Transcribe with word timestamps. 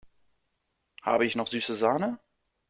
Habe 1.03 1.27
ich 1.27 1.35
noch 1.35 1.45
süße 1.45 1.75
Sahne? 1.75 2.17